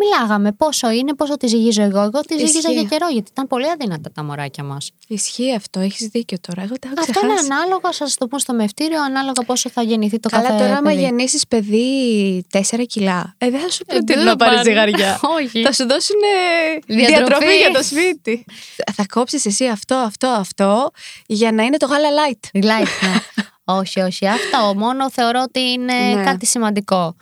[0.00, 2.00] μιλάγαμε πόσο είναι, πόσο τη ζυγίζω εγώ.
[2.00, 2.72] Εγώ τη ζύγιζα Ισχύει.
[2.72, 4.90] για καιρό γιατί ήταν πολύ αδύνατα τα μωράκια μας.
[5.08, 6.62] Ισχύει αυτό, έχεις δίκιο τώρα.
[6.62, 7.52] Εγώ τα έχω Αυτό είναι ξεχάσει.
[7.60, 10.88] ανάλογα, σας το πω στο μευτήριο, ανάλογα πόσο θα γεννηθεί το Καλά, κάθε τώρα, άμα
[10.90, 11.00] παιδί.
[11.02, 14.68] γεννήσεις παιδί 4 κιλά, ε, δεν θα σου Ε, προτείνω δεν να θα πάρει πάρει.
[14.68, 15.20] ζυγαριά.
[15.42, 15.62] Όχι.
[15.62, 17.14] θα σου δώσουν ε, Διατροφή.
[17.14, 18.44] διατροφή για το σπίτι.
[18.94, 20.90] θα κόψεις εσύ αυτό, αυτό, αυτό
[21.26, 22.58] για να είναι το γάλα light.
[22.64, 23.14] Light, ναι.
[23.78, 24.26] όχι, όχι.
[24.26, 26.22] Αυτό μόνο θεωρώ ότι είναι Ναι.
[26.24, 27.16] κάτι σημαντικό.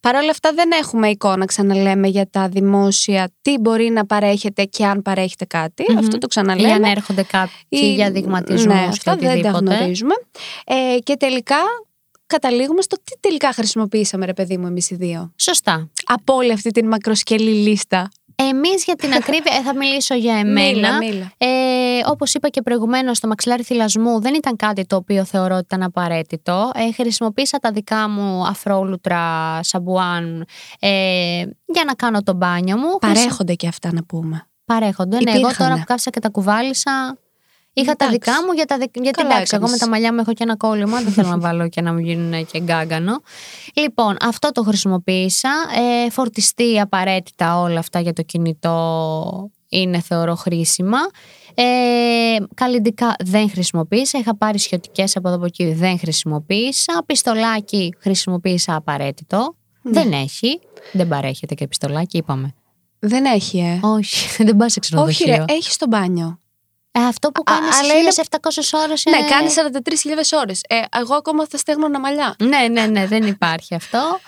[0.00, 4.84] Παρ' όλα αυτά δεν έχουμε εικόνα, ξαναλέμε, για τα δημόσια, τι μπορεί να παρέχεται και
[4.86, 5.84] αν παρέχεται κάτι.
[5.88, 5.98] Μμμ.
[5.98, 6.72] Αυτό το Ή ξαναλέμε.
[6.72, 9.74] αν έρχονται κάποιοι Ή- για δειγματισμούς Ναι, και αυτά δεν τα οτιδήποτε.
[9.76, 10.14] γνωρίζουμε.
[10.66, 11.56] Ε, και τελικά
[12.26, 15.32] καταλήγουμε στο τι τελικά χρησιμοποίησαμε, ρε παιδί μου, εμείς οι δύο.
[15.36, 15.88] Σωστά.
[16.06, 18.08] Από όλη αυτή την μακροσκελή λίστα.
[18.42, 20.70] Εμείς για την ακρίβεια, ε, θα μιλήσω για εμένα.
[20.72, 21.32] Μίλα, μίλα.
[21.38, 21.48] Ε,
[22.06, 25.82] Όπως είπα και προηγουμένως, το μαξιλάρι θυλασμού δεν ήταν κάτι το οποίο θεωρώ ότι ήταν
[25.82, 26.70] απαραίτητο.
[26.74, 30.44] Ε, χρησιμοποίησα τα δικά μου αφρόλουτρα σαμπουάν
[30.78, 30.88] ε,
[31.64, 32.98] για να κάνω το μπάνιο μου.
[32.98, 34.46] Παρέχονται και αυτά να πούμε.
[34.64, 35.16] Παρέχονται.
[35.16, 35.68] Ναι, εγώ Υπήρχανε.
[35.68, 37.18] τώρα που κάθισα και τα κουβάλισα.
[37.80, 38.30] Είχα τα Εντάξει.
[38.30, 39.84] δικά μου για τα δι- γιατί Καλά εντάξει, εγώ με έκανες.
[39.84, 42.46] τα μαλλιά μου έχω και ένα κόλλημα, δεν θέλω να βάλω και να μου γίνουν
[42.46, 43.20] και γκάγκανο.
[43.74, 45.50] Λοιπόν, αυτό το χρησιμοποίησα.
[46.06, 50.98] Ε, φορτιστή απαραίτητα όλα αυτά για το κινητό είναι θεωρώ χρήσιμα.
[51.54, 51.64] Ε,
[52.54, 54.18] καλλιντικά δεν χρησιμοποίησα.
[54.18, 57.02] Είχα πάρει σιωτικές από εδώ από εκεί, δεν χρησιμοποίησα.
[57.06, 59.56] Πιστολάκι χρησιμοποίησα απαραίτητο.
[59.82, 59.92] Ναι.
[60.02, 60.60] Δεν έχει.
[60.92, 62.54] Δεν παρέχεται και πιστολάκι, είπαμε.
[62.98, 63.78] Δεν έχει, ε.
[63.82, 65.44] Όχι, δεν πας σε Όχι, ρε, ξενοδοχείο.
[65.56, 66.38] έχεις στο μπάνιο.
[66.92, 69.04] Ε, αυτό που Α, κάνεις αλλά είναι- 1700 ώρες.
[69.10, 70.60] Ναι, κάνεις 43.000 ώρες.
[70.68, 72.34] Ε, εγώ ακόμα θα στέγνωνα μαλλιά.
[72.38, 74.18] Ναι, ναι, ναι, δεν υπάρχει αυτό.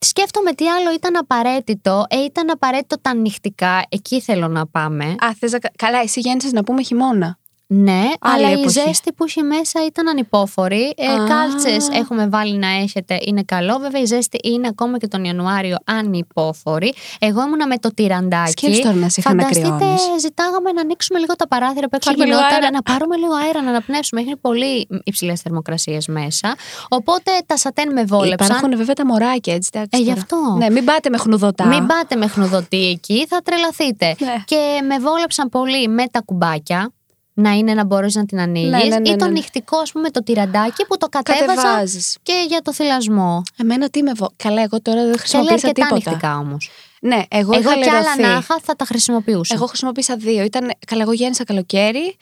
[0.00, 2.04] Σκέφτομαι τι άλλο ήταν απαραίτητο.
[2.08, 3.82] Ε, ήταν απαραίτητο τα νυχτικά.
[3.88, 5.04] Εκεί θέλω να πάμε.
[5.04, 5.58] Α, θες να...
[5.58, 7.38] κα- Καλά, εσύ γέννησες να πούμε χειμώνα.
[7.70, 8.68] Ναι, αλλά η εποχή.
[8.68, 10.94] ζέστη που είχε μέσα ήταν ανυπόφορη.
[10.96, 11.26] Ε, Α.
[11.28, 13.78] Κάλτσες έχουμε βάλει να έχετε, είναι καλό.
[13.78, 16.94] Βέβαια η ζέστη είναι ακόμα και τον Ιανουάριο ανυπόφορη.
[17.18, 18.50] Εγώ ήμουνα με το τυραντάκι.
[18.50, 20.00] Σκέψου τώρα να σε είχα να Φανταστείτε, κρυώνεις.
[20.20, 22.70] ζητάγαμε να ανοίξουμε λίγο τα παράθυρα που έξω Πάρουμε λίγο γινόταν, αέρα.
[22.74, 24.20] να πάρουμε λίγο αέρα, να αναπνεύσουμε.
[24.20, 26.54] Έχει πολύ υψηλές θερμοκρασίες μέσα.
[26.88, 28.48] Οπότε τα σατέν με βόλεψαν.
[28.56, 29.70] Υπάρχουν βέβαια τα μωράκια, έτσι.
[29.74, 30.20] εντάξει, Ε, γι' τώρα.
[30.20, 30.56] αυτό.
[30.58, 31.66] Ναι, μην πάτε με χνουδωτά.
[31.66, 34.14] Μην πάτε με χνουδωτή εκεί, θα τρελαθείτε.
[34.18, 34.34] Ναι.
[34.44, 36.92] Και με βόλεψαν πολύ με τα κουμπάκια.
[37.40, 38.70] Να είναι να μπορείς να την ανοίγεις.
[38.70, 39.30] Ναι, ναι, ναι, ή το ναι, ναι.
[39.30, 42.16] νυχτικό, ας πούμε, το τυραντάκι που το κατέβαζα Κατεβάζεις.
[42.22, 43.42] και για το θυλασμό.
[43.56, 44.28] Εμένα τι με βο...
[44.36, 46.10] Καλά, εγώ τώρα δεν Θέλει χρησιμοποίησα αρκετά τίποτα.
[46.10, 46.70] νυχτικά όμως.
[47.00, 48.22] Ναι, εγώ, Εγώ είχα κι άλλα λερωθεί.
[48.22, 49.54] να είχα θα τα χρησιμοποιούσα.
[49.54, 50.42] Εγώ χρησιμοποίησα δύο.
[50.44, 52.16] Ήταν, καλά, εγώ γέννησα καλοκαίρι.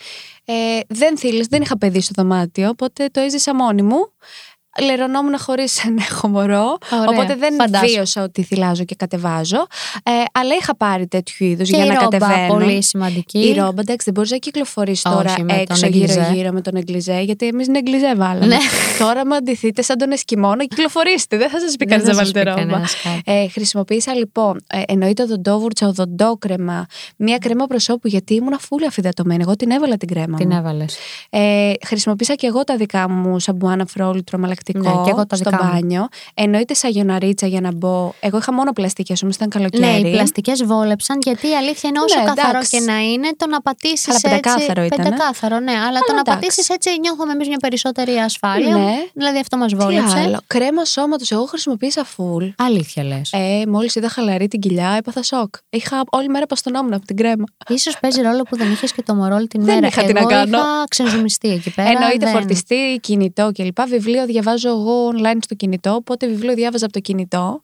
[0.44, 0.54] Ε,
[0.88, 4.12] δεν θύλες, δεν είχα παιδί στο δωμάτιο, οπότε το έζησα μόνη μου.
[4.84, 6.78] Λερωνόμουν χωρίς να έχω μωρό.
[6.92, 7.08] Ωραία.
[7.08, 7.86] Οπότε δεν Φαντάσου.
[7.86, 9.66] βίωσα ότι θυλάζω και κατεβάζω.
[10.02, 12.46] Ε, αλλά είχα πάρει τέτοιου είδους και για η να ρόμπα, κατεβαίνω.
[12.54, 13.38] πολύ σημαντική.
[13.38, 16.20] Η ρόμπα, εντάξει, δεν μπορείς να κυκλοφορήσει Όχι, τώρα με τον έξω εγκλιζέ.
[16.20, 18.46] γύρω-γύρω με τον εγκλιζέ, γιατί εμείς εγκλιζέ βάλαμε.
[18.46, 18.56] Ναι.
[18.98, 21.36] τώρα με αντιθείτε σαν τον Εσκιμό να κυκλοφορήσετε.
[21.36, 22.60] Δεν θα σας πει Δεν κανεί θα να σας βάλετε πει ρόμπα.
[22.72, 23.20] κανένας κάτι.
[23.24, 29.42] Ε, χρησιμοποίησα λοιπόν, ε, εννοείται οδοντόβουρτσα, οδοντόκρεμα, μία κρέμα προσώπου, γιατί ήμουν φούλα αφιδατωμένη.
[29.42, 30.36] Εγώ την έβαλα την κρέμα.
[30.36, 30.56] Την μου.
[30.58, 30.96] έβαλες.
[31.30, 34.38] Ε, χρησιμοποίησα και εγώ τα δικά μου σαμπουάνα φρόλουτρο
[34.74, 35.70] μαλακτικό Ναι, και εγώ τα στο δικά μου.
[35.72, 36.08] μπάνιο.
[36.34, 38.12] Εννοείται σαγιοναρίτσα για να μπω.
[38.20, 39.84] Εγώ είχα μόνο πλαστικές, όμως ήταν καλοκαίρι.
[40.02, 42.70] Ναι, οι πλαστικές βόλεψαν γιατί η αλήθεια είναι όσο Ναι, καθαρό εντάξει.
[42.78, 44.28] και να είναι, το να πατήσεις Αλλά έτσι.
[44.40, 45.02] πεντακάθαρο ήτανε.
[45.02, 45.72] Πεντακάθαρο, ναι.
[45.72, 46.32] Αλλά το να εντάξει.
[46.40, 48.76] πατήσεις έτσι νιώθουμε εμείς μια περισσότερη ασφάλεια.
[48.76, 48.94] Ναι.
[49.14, 50.18] Δηλαδή αυτό μας Τι βόλεψε.
[50.18, 50.38] άλλο.
[50.46, 52.52] Κρέμα σώματος, εγώ χρησιμοποίησα full.
[52.58, 53.30] Αλήθεια λες.
[53.32, 55.54] Ε, Μόλις είδα χαλαρή την κοιλιά, έπαθα σοκ.
[55.70, 57.44] Είχα όλη μέρα παστονόμουν από την κρέμα.
[57.80, 59.86] σω παίζει ρόλο που δεν είχες και το μωρό όλη την Δεν μέρα.
[59.86, 60.58] είχα τι Εγώ να κάνω.
[60.58, 61.88] είχα ξεζουμιστεί εκεί πέρα.
[61.90, 63.80] Εννοείται δεν- φορτιστή, κινητό κλπ.
[63.88, 67.62] Βιβλίο διαβάζω εγώ online στο κινητό, οπότε βιβλίο διάβαζα από το κινητό.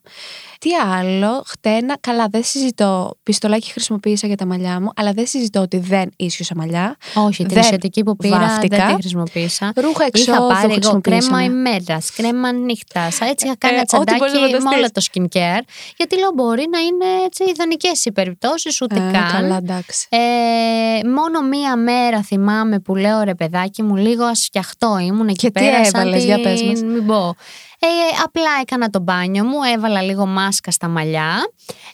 [0.59, 5.59] Τι άλλο, χτένα, καλά δεν συζητώ, πιστολάκι χρησιμοποίησα για τα μαλλιά μου, αλλά δεν συζητώ
[5.61, 6.97] ότι δεν ίσιοσα μαλλιά.
[7.13, 8.77] Όχι, την δεν ισιατική που πήρα βάφτηκα.
[8.77, 9.71] δεν τη χρησιμοποίησα.
[9.75, 11.45] Ρούχα εξόδου Είχα πάρει εγώ χρησιμοποίησα, κρέμα ναι.
[11.45, 13.21] ημέρα, κρέμα νύχτας.
[13.21, 14.77] Έτσι είχα κάνει Ε, ένα ό,τι μπορείς να τσαντάκι με φανταστείς.
[14.77, 15.63] όλο το skincare.
[15.97, 19.31] Γιατί λέω μπορεί να είναι έτσι ιδανικές οι περιπτώσεις, ούτε Ε, καν.
[19.31, 20.07] καλά, εντάξει.
[20.09, 25.37] Ε, μόνο μία μέρα θυμάμαι που λέω ρε παιδάκι μου, λίγο ας φτιαχτώ ήμουν εκεί
[25.37, 25.85] Και τι πέρα.
[25.85, 26.81] σαν έβαλες, για πες μας.
[26.91, 27.35] Μην πω.
[27.79, 27.87] Ε,
[28.23, 31.35] απλά έκανα το μπάνιο μου, έβαλα λίγο μάσκα στα μαλλιά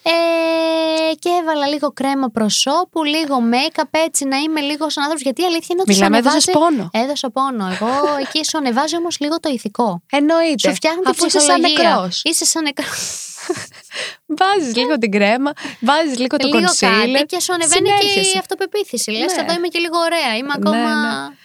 [0.03, 5.41] ε, και έβαλα λίγο κρέμα προσώπου, λίγο make-up έτσι να είμαι λίγο σαν άνθρωπος γιατί
[5.41, 6.49] η αλήθεια είναι ότι Μιλάμε, σου ανεβάζει...
[6.49, 6.89] έδωσες πόνο.
[6.93, 7.65] Έδωσα πόνο.
[7.67, 7.89] Εγώ
[8.23, 10.01] εκεί σου ανεβάζει όμως λίγο το ηθικό.
[10.11, 10.69] Εννοείται.
[10.69, 11.89] Σου φτιάχνει την Αφού είσαι σαν ψυχολογία.
[11.89, 12.21] νεκρός.
[12.23, 13.23] Είσαι σαν νεκρός.
[14.39, 17.11] Βάζεις λίγο την κρέμα, βάζεις λίγο το λίγο concealer.
[17.13, 18.35] κάτι και σου ανεβαίνει και συνέρχεσαι.
[18.35, 19.11] η αυτοπεποίθηση.
[19.11, 19.41] Λες Ναι.
[19.41, 20.35] εδώ είμαι και λίγο ωραία.
[20.37, 20.93] Είμαι ακόμα...
[20.95, 21.35] ναι.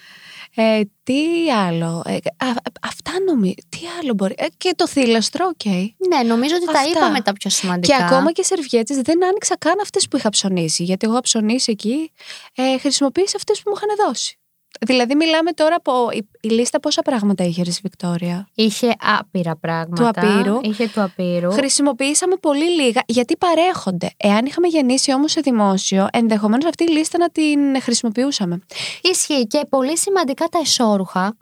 [0.55, 2.47] Ε, τι άλλο; Ε, α,
[2.81, 3.53] αυτά νομίζω.
[3.69, 4.35] Τι άλλο μπορεί.
[4.37, 5.65] Ε, και το θύλαστρο, οκ.
[6.07, 6.89] Ναι, νομίζω ότι τα Αυτά.
[6.89, 7.97] είπαμε τα πιο σημαντικά.
[7.97, 10.83] Και ακόμα και σερβιέτες δεν άνοιξα καν αυτές που είχα ψωνίσει.
[10.83, 12.11] Γιατί εγώ είχα ψωνίσει εκεί,
[12.55, 14.39] ε, χρησιμοποίησα αυτές που μου είχαν δώσει.
[14.81, 20.11] Δηλαδή, μιλάμε τώρα από η, η λίστα πόσα πράγματα είχε ρε Βικτόρια; Είχε άπειρα πράγματα.
[20.11, 20.59] Του απείρου.
[20.61, 21.51] Είχε του απείρου.
[21.51, 24.09] Χρησιμοποιήσαμε πολύ λίγα γιατί παρέχονται.
[24.17, 28.59] Εάν είχαμε γεννήσει όμως σε δημόσιο, ενδεχομένως αυτή η λίστα να την χρησιμοποιούσαμε.
[29.01, 31.37] Ισχύει και πολύ σημαντικά τα εσώρουχα.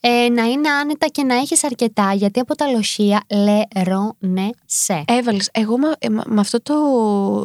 [0.00, 5.04] Ε, να είναι άνετα και να έχεις αρκετά γιατί από τα λοχεία λερώνεσαι.
[5.06, 5.48] Έβαλες.
[5.52, 6.74] Εγώ με, ε, με αυτό το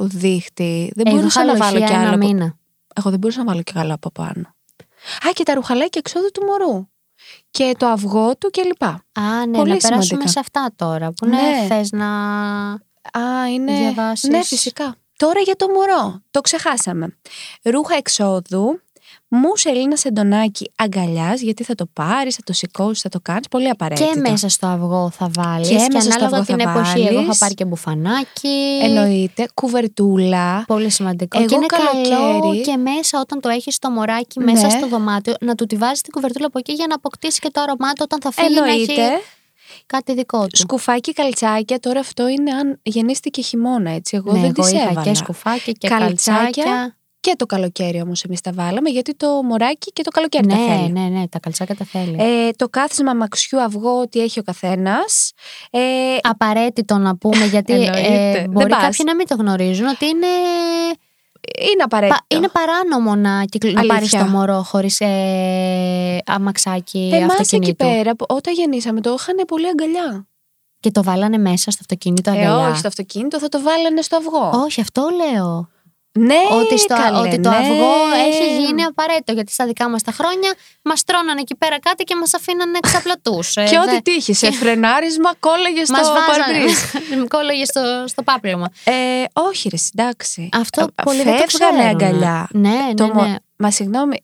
[0.03, 2.05] δίχτυ δεν Εγώ μπορούσα είχα να βάλω λοχεία κι άλλο.
[2.05, 2.57] ένα από- μήνα.
[2.95, 4.55] Εγώ δεν μπορούσα να βάλω κι άλλο από πάνω.
[5.27, 6.87] Α, και τα ρουχαλάκια εξόδου του μωρού.
[7.51, 8.83] και το αυγό του κλπ.
[8.83, 10.31] Α, ναι, Πολύ να περάσουμε σημαντικά.
[10.31, 11.11] σε αυτά τώρα.
[11.11, 11.65] Που ναι, Ναι.
[11.67, 12.07] θες να...
[13.11, 13.77] Α, είναι.
[13.77, 14.29] Διαβάσεις.
[14.29, 14.95] Ναι, φυσικά.
[15.17, 16.21] Τώρα για το μωρό.
[16.31, 17.17] Το ξεχάσαμε.
[17.63, 18.81] Ρούχα εξόδου.
[19.35, 23.47] Μου σελίνα σεντονάκι αγκαλιάς, γιατί θα το πάρεις, θα το σηκώσεις, θα το κάνεις.
[23.47, 24.11] Πολύ απαραίτητο.
[24.13, 27.01] Και μέσα στο αυγό θα βάλεις Και και, μέσα στο ανάλογα αυγό την θα εποχή
[27.01, 27.27] εγώ βάλεις.
[27.27, 28.79] θα πάρει και μπουφανάκι.
[28.83, 29.47] Εννοείται.
[29.53, 30.63] Κουβερτούλα.
[30.67, 31.37] Πολύ σημαντικό.
[31.37, 34.69] Εγώ και είναι καλό καλοκαίρι- και μέσα όταν το έχεις το μωράκι μέσα Ναι.
[34.69, 37.61] στο δωμάτιο να του τη βάζεις την κουβερτούλα από εκεί για να αποκτήσει και το
[37.61, 38.93] αρωμά του όταν θα φύγει να Εννοείται.
[38.93, 39.21] έχει
[39.85, 40.57] κάτι δικό του.
[40.57, 41.79] Σκουφάκι καλτσάκια.
[41.79, 44.15] Τώρα αυτό είναι αν γεννήστηκε χειμώνα, έτσι.
[44.15, 45.01] Εγώ ναι, δεν εγώ τις είχα έβαλα.
[45.01, 46.35] και σκουφάκι και Καλτσάκια.
[46.63, 46.95] καλτσάκια.
[47.25, 50.75] Και το καλοκαίρι όμως εμείς τα βάλαμε, γιατί το μωράκι και το καλοκαίρι τα Ναι,
[50.75, 50.91] θέλει.
[50.91, 52.15] ναι, ναι, τα καλτσάκια τα θέλει.
[52.19, 55.31] Ε, το κάθισμα μαξιού αυγό, ότι έχει ο καθένας.
[55.69, 55.79] Ε,
[56.21, 57.99] Απαραίτητο να πούμε γιατί Εννοείται.
[57.99, 58.81] ε, Δεν μπορεί πας.
[58.81, 60.27] κάποιοι να μην το γνωρίζουν ότι είναι,
[61.71, 62.19] είναι απαραίτητο.
[62.27, 63.67] πα- είναι παράνομο να, κυκλ...
[63.71, 63.95] να Αλήθεια.
[63.95, 67.75] πάρεις το μωρό χωρίς ε, αμαξάκι Εμάς εκεί αυτοκινήτου.
[67.85, 70.27] πέρα, που όταν γεννήσαμε, το είχαν πολύ αγκαλιά.
[70.79, 72.67] Και το βάλανε μέσα στο αυτοκίνητο Ε, αγκαλιά.
[72.67, 74.61] όχι στο αυτοκίνητο, θα το βάλανε στο αυγό.
[74.63, 75.69] Όχι, αυτό λέω.
[76.19, 77.55] Ναι, ότι, στο, καλέ, ότι το ναι.
[77.55, 77.93] αυγό
[78.27, 79.31] έχει γίνει απαραίτητο.
[79.33, 83.39] Γιατί στα δικά μας τα χρόνια μας τρώνανε εκεί πέρα κάτι και μας αφήνανε εξαπλωτού.
[83.53, 86.57] Και ό,τι τύχει, σε φρενάρισμα κόλλαγες στο Μα βάζανε.
[86.57, 86.77] παρμπρίζ.
[87.35, 88.67] Κόλλαγες στο, στο πάπλωμα.
[88.83, 90.49] Ε, όχι, ρε, εντάξει.
[90.53, 91.89] Αυτό Α, πολύ δεν το φεύγανε ξέρουν.
[92.01, 92.47] αγκαλιά.
[92.51, 93.35] Ναι, Το ναι, μο- ναι.
[93.55, 94.23] Μα συγγνώμη,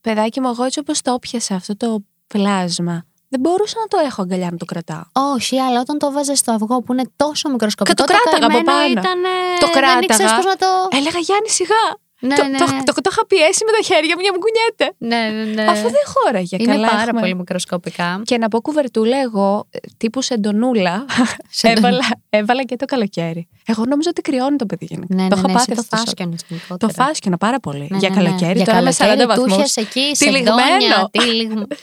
[0.00, 4.20] παιδάκι μου, εγώ έτσι όπως το πιάσα αυτό το πλάσμα, δεν μπορούσα να το έχω
[4.22, 5.04] αγκαλιά να το κρατάω.
[5.36, 7.94] Όχι, αλλά όταν το βάζες στο αυγό που είναι τόσο μικροσκοπικό.
[7.94, 9.00] Και το κράταγα από καημένο πάνω.
[9.00, 9.20] Ήταν,
[9.60, 9.98] Το Δεν κράταγα.
[10.06, 10.66] ήξερες πώς να το.
[10.98, 11.84] Έλεγα Γιάννη, σιγά.
[12.24, 12.82] Ναι, το, ναι, το, ναι.
[12.84, 14.86] το, το, είχα πιέσει με τα χέρια μου για να μου κουνιέται.
[15.10, 15.70] Ναι, ναι, ναι.
[15.70, 16.56] Αφού δεν χώραγε.
[16.60, 18.22] Είναι καλά, πάρα έχουμε- πολύ μικροσκοπικά.
[18.24, 21.04] Και να πω κουβερτούλα, εγώ ε, τύπου σεντονούλα
[21.60, 23.48] Σεντο- έβαλα, έβαλα και το καλοκαίρι.
[23.66, 25.14] Εγώ νόμιζα ότι κρυώνει το παιδί γενικά.
[25.14, 26.04] Ναι, το ναι, είχα ναι, πάθει εσύ το αυτό σοκ.
[26.06, 26.92] φάσκιονες Το γενικότερα.
[26.92, 27.86] φάσκιωνα πάρα πολύ.
[27.90, 28.22] Ναι, για ναι, ναι.
[28.24, 29.56] καλοκαίρι, Για τώρα με 40 καλοκαίρι του βαθμούς.
[29.56, 31.10] είχες εκεί, σε Τυλιγμένο.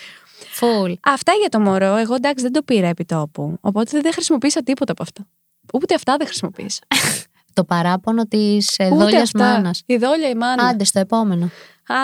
[0.60, 0.80] τύλιγμα.
[0.80, 0.94] Φουλ.
[1.02, 1.96] Αυτά για το μωρό.
[1.96, 3.58] Εγώ εντάξει δεν το πήρα επί τόπου.
[3.62, 5.28] Οπότε δεν χρησιμοποίησα τίποτα από αυτά.
[5.74, 6.82] Ούτε αυτά δεν χρησιμοποίησα.
[7.54, 9.40] Το παράπονο της Ούτε δόλιας αυτά.
[9.44, 9.84] μάνας.
[9.86, 10.64] Η δόλια η μάνα.
[10.68, 11.50] Άντε στο επόμενο.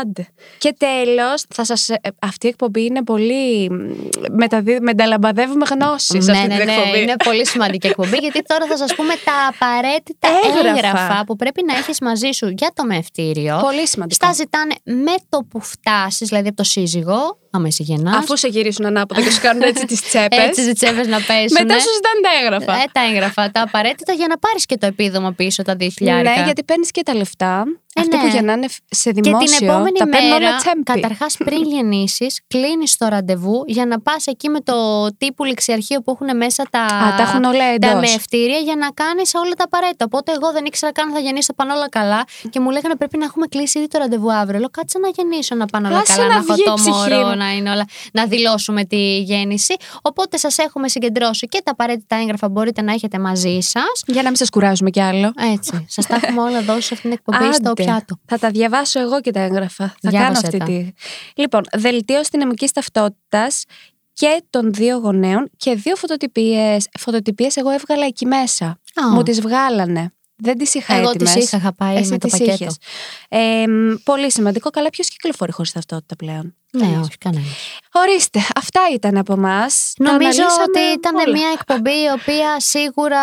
[0.01, 0.27] Άντε.
[0.57, 1.89] Και τέλος, θα σας...
[1.89, 3.69] ε, αυτή η εκπομπή είναι πολύ.
[3.69, 3.75] μ,
[4.31, 4.77] Μεταδίδ...
[4.81, 6.25] Μεταλαμπαδεύουμε γνώσεις.
[6.27, 10.69] ναι, ναι, ναι, είναι πολύ σημαντική εκπομπή γιατί τώρα θα σας πούμε τα απαραίτητα Έγγραφα.
[10.87, 13.59] έγγραφα, που πρέπει να έχεις μαζί σου για το μευτήριο.
[13.61, 14.25] Πολύ σημαντικό.
[14.25, 18.15] Στα ζητάνε με το που φτάσεις, δηλαδή από το σύζυγο, άμα εσύ γεννάς.
[18.15, 20.39] Αφού σε γυρίσουν ανάποδα και σου κάνουν έτσι τις τσέπες.
[20.39, 21.57] Έτσι τις τσέπες να πέσουν.
[21.59, 22.73] Μετά σου ζητάνε τα έγγραφα.
[22.81, 25.89] Ε, τα έγγραφα, τα απαραίτητα για να πάρεις και το επίδομα πίσω τα 2.000.
[25.99, 27.63] Ναι, γιατί παίρνεις και τα λεφτά.
[27.97, 28.21] Ε, Αυτοί ναι.
[28.21, 29.57] που γεννάνε σε Και δημόσιο.
[29.57, 30.83] την επόμενη τα παίρνουν μέρα, όλα τσέμπι.
[30.83, 34.73] καταρχάς πριν γεννήσεις, κλείνεις το ραντεβού για να πας εκεί με το
[35.17, 37.99] τύπου ληξιαρχείο που έχουν μέσα τα, Α, τα έχουν όλα τα εντός.
[37.99, 40.05] μευτήρια για να κάνεις όλα τα απαραίτητα.
[40.05, 42.23] Οπότε εγώ δεν ήξερα καν θα γεννήσω, θα πάνε όλα καλά.
[42.49, 44.59] Και μου λέγανε πρέπει να έχουμε κλείσει ήδη το ραντεβού αύριο.
[44.59, 46.73] Λέω κάτσε να γεννήσω, να πάνε όλα Άσε καλά, να να έχω βγει η το
[46.73, 47.35] ψυχή μωρό, μου.
[47.45, 49.75] Να, είναι όλα, να δηλώσουμε τη γέννηση.
[50.01, 54.01] Οπότε σας έχουμε συγκεντρώσει και τα απαραίτητα έγγραφα μπορείτε να έχετε μαζί σας.
[54.05, 55.33] Για να μην σας κουράζουμε κι άλλο.
[55.53, 55.85] Έτσι.
[55.89, 57.83] Σας τα έχουμε όλα δώσει σε αυτήν την εκπομπή στο Άντε.
[57.83, 58.15] πιάτο.
[58.25, 59.87] Θα τα διαβάσω εγώ και τα έγγραφα.
[60.01, 60.65] Θα Διάβασε κάνω αυτή τα.
[60.65, 61.41] τη.
[61.41, 63.63] Λοιπόν, δελτίο αστυνομικής ταυτότητας
[64.13, 66.87] και των δύο γονέων και δύο φωτοτυπίες.
[66.99, 68.65] Φωτοτυπίες εγώ έβγαλα εκεί μέσα.
[68.65, 69.09] Α.
[69.13, 70.13] Μου τις βγάλανε.
[70.37, 71.33] Δεν τις είχα Εγώ έτοιμες.
[71.33, 72.63] τις είχα, είχα πάει Εσύ με το τις πακέτο.
[72.63, 72.77] είχες.
[73.29, 74.69] Ε, μ, πολύ σημαντικό.
[74.69, 76.97] Καλά, ποιος κυκλοφορεί χωρίς ταυτότητα πλέον; Ναι, Κανείς.
[77.07, 77.47] όχι, κανένας.
[77.93, 79.93] Ορίστε, αυτά ήταν από εμάς.
[79.97, 83.19] Νομίζω ότι ήταν μια εκπομπή η οποία σίγουρα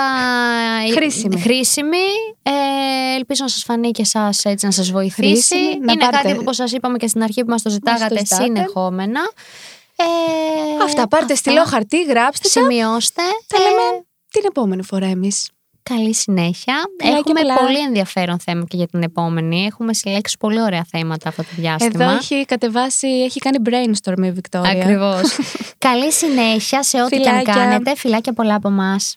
[0.95, 1.41] Χρήσιμη.
[1.41, 2.07] χρήσιμη.
[2.43, 5.55] Ε, ελπίζω να σας φανεί και εσάς έτσι να σας βοηθήσει.
[5.55, 7.71] Χρήσιμη, να Είναι πάρετε- κάτι που όπως σας είπαμε και στην αρχή που μας το
[7.71, 8.43] ζητάγατε ζητάτε.
[8.45, 9.21] συνεχόμενα.
[9.97, 12.61] Ε, Αυτά, πάρτε στυλό χαρτί, γράψτε τα.
[12.61, 13.23] Σημειώστε.
[13.47, 15.51] Τα Ε, λέμε την επόμενη φορά εμείς.
[15.83, 16.75] Καλή συνέχεια.
[16.99, 17.55] Πολλά και Έχουμε πολλά.
[17.55, 19.65] πολύ ενδιαφέρον θέμα και για την επόμενη.
[19.65, 22.05] Έχουμε συλλέξει πολύ ωραία θέματα αυτό το διάστημα.
[22.05, 24.71] Εδώ έχει κατεβάσει, έχει κάνει brainstorm η Βικτόρια.
[24.71, 25.39] Ακριβώς.
[25.89, 27.55] Καλή συνέχεια σε ό,τι και αν Φιλάκια.
[27.63, 27.97] κάνετε.
[27.97, 29.17] Φιλάκια πολλά από εμάς.